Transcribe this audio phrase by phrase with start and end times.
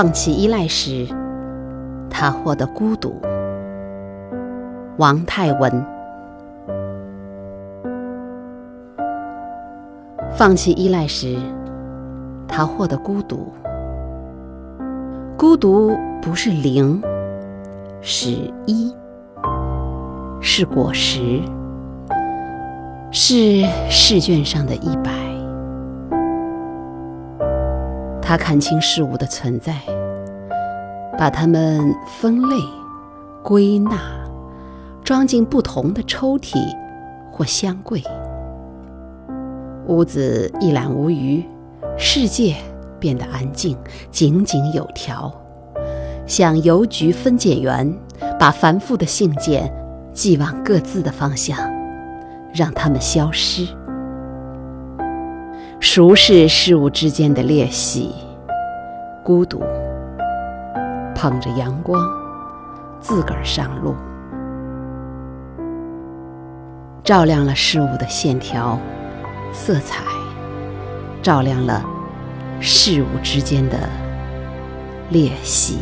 [0.00, 1.08] 放弃依赖时，
[2.08, 3.20] 他获得孤独。
[4.96, 5.84] 王泰文。
[10.30, 11.36] 放弃依赖时，
[12.46, 13.52] 他获得孤独。
[15.36, 17.02] 孤独不是零，
[18.00, 18.30] 是
[18.66, 18.94] 一，
[20.40, 21.40] 是果实，
[23.10, 25.27] 是试卷上的一百。
[28.28, 29.74] 他看清事物的存在，
[31.16, 32.56] 把它们分类、
[33.42, 33.98] 归纳，
[35.02, 36.58] 装进不同的抽屉
[37.32, 38.04] 或箱柜。
[39.86, 41.42] 屋子一览无余，
[41.96, 42.54] 世界
[43.00, 43.78] 变得安静，
[44.10, 45.32] 井井有条，
[46.26, 47.90] 像邮局分拣员
[48.38, 49.72] 把繁复的信件
[50.12, 51.58] 寄往各自的方向，
[52.52, 53.66] 让它们消失。
[55.80, 58.12] 熟视事物之间的裂隙，
[59.22, 59.62] 孤独，
[61.14, 62.04] 捧着阳光，
[63.00, 63.94] 自个儿上路，
[67.04, 68.78] 照亮了事物的线条。
[69.50, 70.04] 色彩
[71.22, 71.82] 照亮了
[72.60, 73.88] 事物之间的
[75.10, 75.78] 裂隙。